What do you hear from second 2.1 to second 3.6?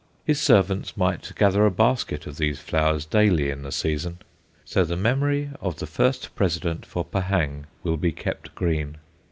of these flowers daily